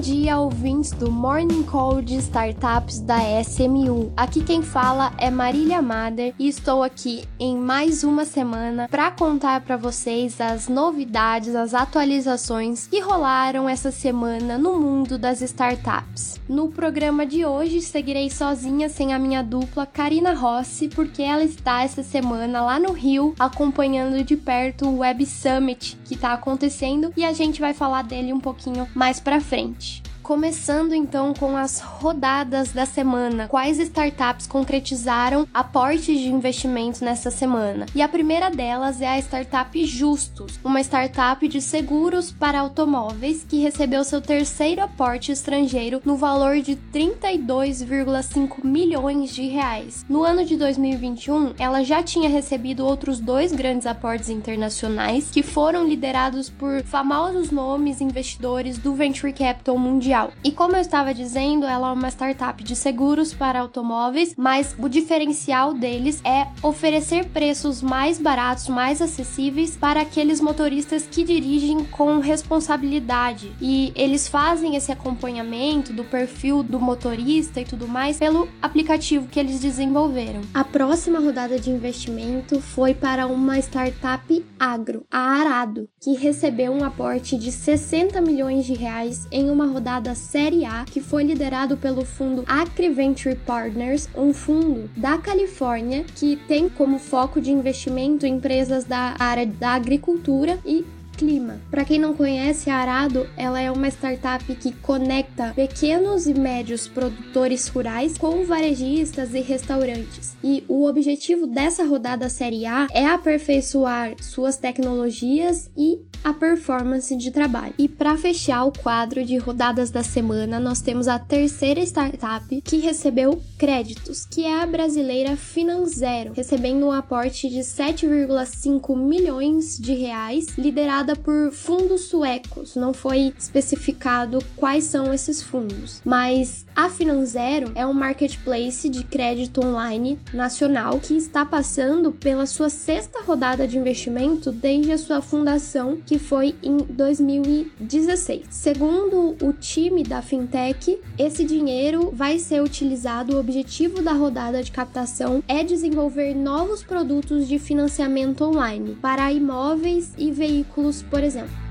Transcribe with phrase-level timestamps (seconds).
[0.00, 4.10] Bom dia, ouvintes do Morning Call de Startups da SMU.
[4.16, 9.60] Aqui quem fala é Marília Mader e estou aqui em mais uma semana para contar
[9.60, 16.40] para vocês as novidades, as atualizações que rolaram essa semana no mundo das startups.
[16.48, 21.82] No programa de hoje, seguirei sozinha sem a minha dupla Karina Rossi, porque ela está
[21.82, 27.22] essa semana lá no Rio acompanhando de perto o Web Summit que está acontecendo e
[27.22, 29.89] a gente vai falar dele um pouquinho mais para frente.
[30.22, 33.48] Começando então com as rodadas da semana.
[33.48, 37.86] Quais startups concretizaram aportes de investimento nessa semana?
[37.94, 43.60] E a primeira delas é a startup Justus, uma startup de seguros para automóveis que
[43.60, 50.04] recebeu seu terceiro aporte estrangeiro no valor de 32,5 milhões de reais.
[50.08, 55.88] No ano de 2021, ela já tinha recebido outros dois grandes aportes internacionais que foram
[55.88, 60.09] liderados por famosos nomes investidores do venture capital mundial
[60.42, 64.88] e como eu estava dizendo, ela é uma startup de seguros para automóveis, mas o
[64.88, 72.18] diferencial deles é oferecer preços mais baratos, mais acessíveis para aqueles motoristas que dirigem com
[72.18, 73.52] responsabilidade.
[73.60, 79.38] E eles fazem esse acompanhamento do perfil do motorista e tudo mais pelo aplicativo que
[79.38, 80.40] eles desenvolveram.
[80.52, 86.82] A próxima rodada de investimento foi para uma startup agro, a Arado, que recebeu um
[86.82, 91.76] aporte de 60 milhões de reais em uma rodada da Série A, que foi liderado
[91.76, 98.26] pelo fundo Acre Venture Partners, um fundo da Califórnia que tem como foco de investimento
[98.26, 100.84] empresas da área da agricultura e
[101.20, 101.60] clima.
[101.70, 106.88] Para quem não conhece, a Arado, ela é uma startup que conecta pequenos e médios
[106.88, 110.34] produtores rurais com varejistas e restaurantes.
[110.42, 117.30] E o objetivo dessa rodada Série A é aperfeiçoar suas tecnologias e a performance de
[117.30, 117.74] trabalho.
[117.78, 122.78] E para fechar o quadro de rodadas da semana, nós temos a terceira startup que
[122.78, 130.46] recebeu créditos, que é a brasileira Finanzero, recebendo um aporte de 7,5 milhões de reais,
[130.58, 132.76] liderada por fundos suecos.
[132.76, 139.64] Não foi especificado quais são esses fundos, mas a Finanzero é um marketplace de crédito
[139.64, 145.98] online nacional que está passando pela sua sexta rodada de investimento desde a sua fundação,
[146.04, 148.46] que foi em 2016.
[148.50, 153.36] Segundo o time da fintech, esse dinheiro vai ser utilizado.
[153.36, 160.12] O objetivo da rodada de captação é desenvolver novos produtos de financiamento online para imóveis
[160.16, 161.70] e veículos, por exemplo.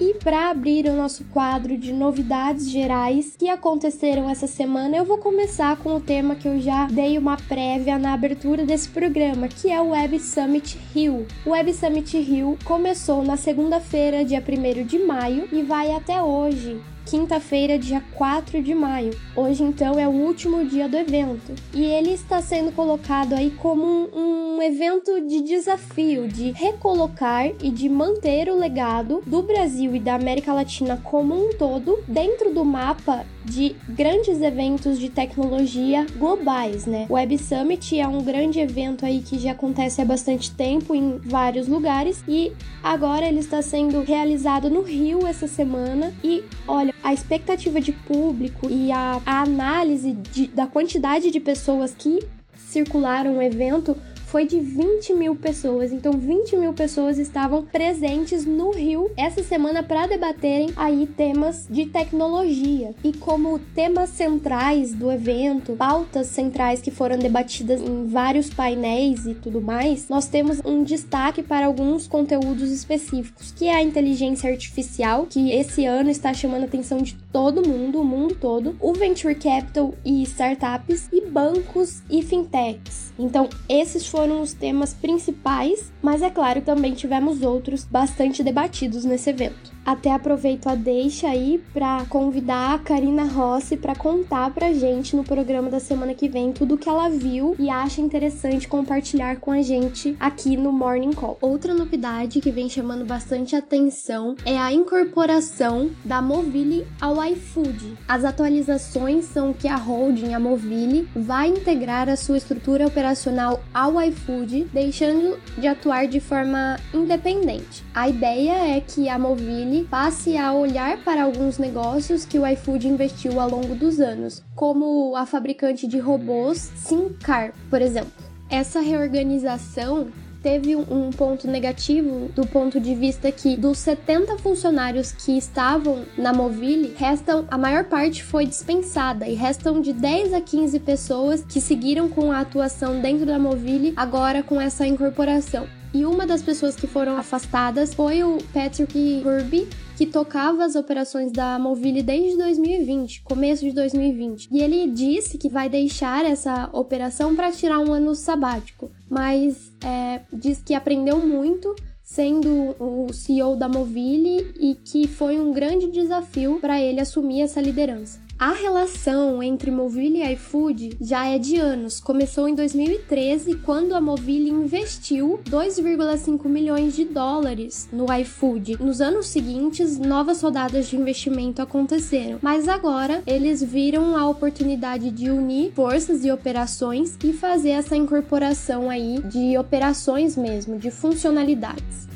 [0.00, 5.16] E para abrir o nosso quadro de novidades gerais que aconteceram essa semana, eu vou
[5.16, 9.70] começar com o tema que eu já dei uma prévia na abertura desse programa, que
[9.70, 11.26] é o Web Summit Rio.
[11.46, 16.78] O Web Summit Rio começou na segunda-feira, dia 1 de maio, e vai até hoje,
[17.04, 19.16] quinta-feira, dia 4 de maio.
[19.36, 21.54] Hoje, então, é o último dia do evento.
[21.72, 27.70] E ele está sendo colocado aí como um, um, evento de desafio, de recolocar e
[27.70, 32.64] de manter o legado do Brasil e da América Latina como um todo dentro do
[32.64, 37.06] mapa de grandes eventos de tecnologia globais, né?
[37.08, 41.18] O Web Summit é um grande evento aí que já acontece há bastante tempo em
[41.18, 47.12] vários lugares e agora ele está sendo realizado no Rio essa semana e olha, a
[47.12, 52.26] expectativa de público e a, a análise de, da quantidade de pessoas que
[52.56, 53.94] circularam o evento
[54.34, 55.92] foi de 20 mil pessoas.
[55.92, 61.86] Então, 20 mil pessoas estavam presentes no Rio essa semana para debaterem aí temas de
[61.86, 62.92] tecnologia.
[63.04, 69.34] E como temas centrais do evento, pautas centrais que foram debatidas em vários painéis e
[69.34, 75.26] tudo mais, nós temos um destaque para alguns conteúdos específicos, que é a inteligência artificial,
[75.30, 79.36] que esse ano está chamando a atenção de todo mundo, o mundo todo, o venture
[79.36, 83.14] capital e startups e bancos e fintechs.
[83.16, 89.04] Então, esses foram foram os temas principais, mas é claro, também tivemos outros bastante debatidos
[89.04, 89.73] nesse evento.
[89.84, 95.22] Até aproveito a deixa aí para convidar a Karina Rossi para contar pra gente no
[95.22, 99.60] programa da semana que vem tudo que ela viu e acha interessante compartilhar com a
[99.60, 101.36] gente aqui no Morning Call.
[101.40, 107.98] Outra novidade que vem chamando bastante atenção é a incorporação da Movile ao iFood.
[108.08, 114.00] As atualizações são que a holding, a Movile, vai integrar a sua estrutura operacional ao
[114.00, 117.84] iFood, deixando de atuar de forma independente.
[117.94, 122.86] A ideia é que a Movile passe a olhar para alguns negócios que o iFood
[122.86, 128.12] investiu ao longo dos anos, como a fabricante de robôs Simcar, por exemplo.
[128.48, 130.08] essa reorganização
[130.44, 136.34] teve um ponto negativo do ponto de vista que dos 70 funcionários que estavam na
[136.34, 141.62] Movile, restam a maior parte foi dispensada e restam de 10 a 15 pessoas que
[141.62, 145.66] seguiram com a atuação dentro da Movile agora com essa incorporação.
[145.94, 151.30] E uma das pessoas que foram afastadas foi o Patrick Kirby, que tocava as operações
[151.30, 154.48] da Movile desde 2020, começo de 2020.
[154.50, 160.22] E ele disse que vai deixar essa operação para tirar um ano sabático, mas é,
[160.32, 166.58] diz que aprendeu muito sendo o CEO da Movile e que foi um grande desafio
[166.60, 168.23] para ele assumir essa liderança.
[168.38, 172.00] A relação entre Movile e iFood já é de anos.
[172.00, 178.76] Começou em 2013, quando a Movile investiu 2,5 milhões de dólares no iFood.
[178.82, 185.30] Nos anos seguintes, novas rodadas de investimento aconteceram, mas agora eles viram a oportunidade de
[185.30, 192.13] unir forças e operações e fazer essa incorporação aí de operações mesmo, de funcionalidades.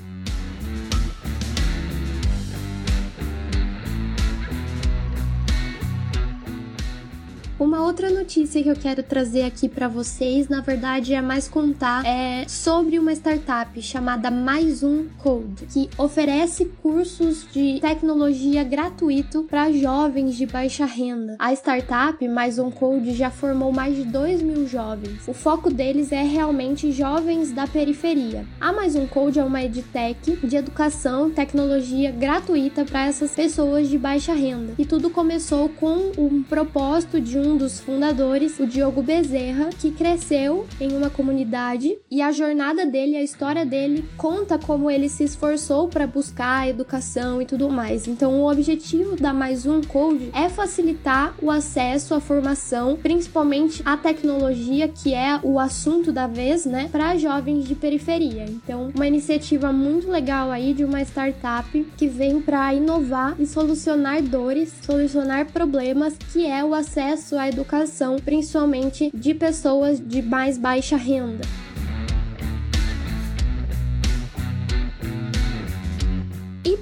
[7.59, 12.07] Uma outra notícia que eu quero trazer aqui para vocês, na verdade, é mais contar
[12.07, 19.73] é sobre uma startup chamada Mais Um Code, que oferece cursos de tecnologia gratuito para
[19.73, 21.35] jovens de baixa renda.
[21.37, 25.27] A startup Mais Um Code já formou mais de 2 mil jovens.
[25.27, 28.47] O foco deles é realmente jovens da periferia.
[28.61, 33.99] A Mais Um Code é uma edtech de educação, tecnologia gratuita para essas pessoas de
[33.99, 34.75] baixa renda.
[34.79, 39.91] E tudo começou com um propósito de um um dos fundadores, o Diogo Bezerra, que
[39.91, 45.25] cresceu em uma comunidade e a jornada dele, a história dele conta como ele se
[45.25, 48.07] esforçou para buscar a educação e tudo mais.
[48.07, 53.97] Então, o objetivo da Mais Um Code é facilitar o acesso à formação, principalmente à
[53.97, 58.45] tecnologia, que é o assunto da vez, né, para jovens de periferia.
[58.45, 64.21] Então, uma iniciativa muito legal aí de uma startup que vem para inovar e solucionar
[64.23, 70.97] dores, solucionar problemas, que é o acesso à educação, principalmente de pessoas de mais baixa
[70.97, 71.45] renda.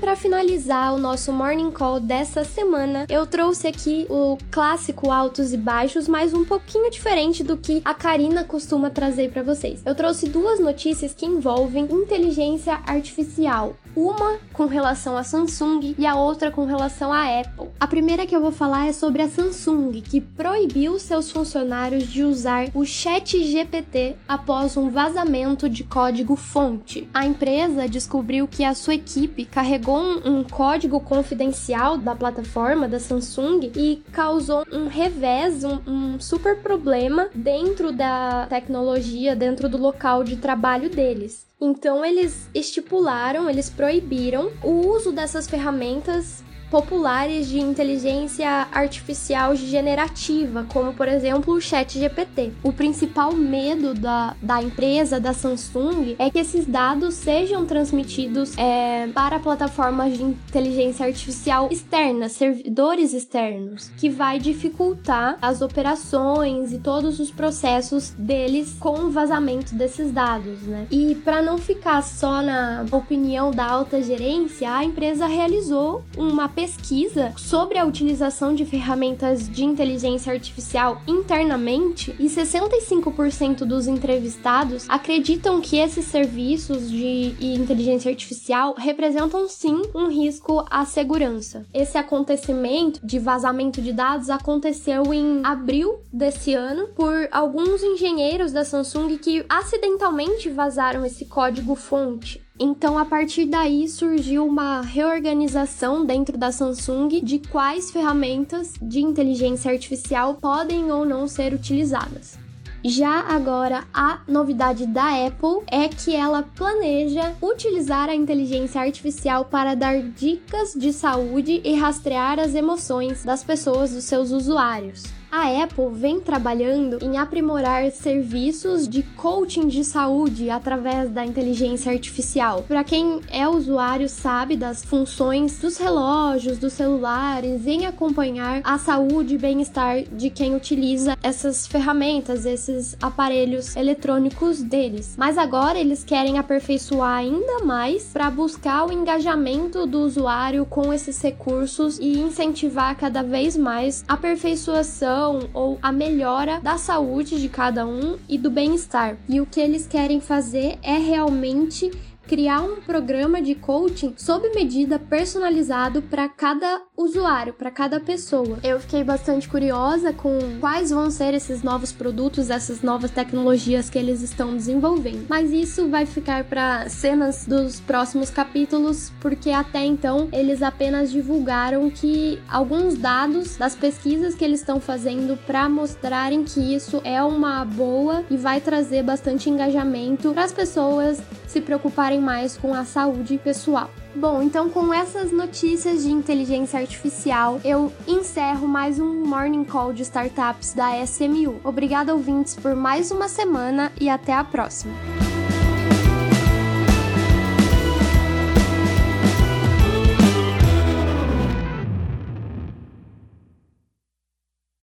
[0.06, 5.56] Para finalizar o nosso morning call dessa semana, eu trouxe aqui o clássico altos e
[5.56, 9.82] baixos, mas um pouquinho diferente do que a Karina costuma trazer para vocês.
[9.84, 16.14] Eu trouxe duas notícias que envolvem inteligência artificial, uma com relação à Samsung e a
[16.14, 17.70] outra com relação à Apple.
[17.80, 22.22] A primeira que eu vou falar é sobre a Samsung, que proibiu seus funcionários de
[22.22, 27.08] usar o Chat GPT após um vazamento de código fonte.
[27.12, 32.98] A empresa descobriu que a sua equipe carregou um, um, código confidencial da plataforma da
[32.98, 40.22] Samsung e causou um revés, um, um super problema dentro da tecnologia, dentro do local
[40.22, 41.46] de trabalho deles.
[41.60, 50.92] Então eles estipularam, eles proibiram o uso dessas ferramentas populares de inteligência artificial generativa, como
[50.92, 52.52] por exemplo o Chat GPT.
[52.62, 59.08] O principal medo da, da empresa, da Samsung, é que esses dados sejam transmitidos é,
[59.08, 67.20] para plataformas de inteligência artificial externas, servidores externos, que vai dificultar as operações e todos
[67.20, 70.86] os processos deles com o vazamento desses dados, né?
[70.90, 77.34] E para não ficar só na opinião da alta gerência, a empresa realizou uma pesquisa
[77.36, 85.76] sobre a utilização de ferramentas de inteligência artificial internamente e 65% dos entrevistados acreditam que
[85.76, 91.66] esses serviços de inteligência artificial representam sim um risco à segurança.
[91.74, 98.64] Esse acontecimento de vazamento de dados aconteceu em abril desse ano por alguns engenheiros da
[98.64, 106.38] Samsung que acidentalmente vazaram esse código fonte então, a partir daí surgiu uma reorganização dentro
[106.38, 112.38] da Samsung de quais ferramentas de inteligência artificial podem ou não ser utilizadas.
[112.82, 119.74] Já agora, a novidade da Apple é que ela planeja utilizar a inteligência artificial para
[119.74, 125.02] dar dicas de saúde e rastrear as emoções das pessoas, dos seus usuários.
[125.38, 132.64] A Apple vem trabalhando em aprimorar serviços de coaching de saúde através da inteligência artificial.
[132.66, 139.34] Para quem é usuário sabe das funções dos relógios, dos celulares em acompanhar a saúde
[139.34, 145.16] e bem-estar de quem utiliza essas ferramentas, esses aparelhos eletrônicos deles.
[145.18, 151.20] Mas agora eles querem aperfeiçoar ainda mais para buscar o engajamento do usuário com esses
[151.20, 157.86] recursos e incentivar cada vez mais a aperfeiçoação ou a melhora da saúde de cada
[157.86, 159.16] um e do bem-estar.
[159.28, 161.90] E o que eles querem fazer é realmente
[162.26, 168.58] criar um programa de coaching sob medida personalizado para cada usuário, para cada pessoa.
[168.62, 173.98] Eu fiquei bastante curiosa com quais vão ser esses novos produtos, essas novas tecnologias que
[173.98, 175.26] eles estão desenvolvendo.
[175.28, 181.90] Mas isso vai ficar para cenas dos próximos capítulos, porque até então eles apenas divulgaram
[181.90, 187.64] que alguns dados das pesquisas que eles estão fazendo para mostrarem que isso é uma
[187.64, 193.38] boa e vai trazer bastante engajamento para as pessoas se preocuparem mais com a saúde
[193.38, 193.90] pessoal.
[194.16, 200.00] Bom, então com essas notícias de inteligência artificial, eu encerro mais um Morning Call de
[200.02, 201.60] Startups da SMU.
[201.62, 204.94] Obrigada, ouvintes, por mais uma semana e até a próxima.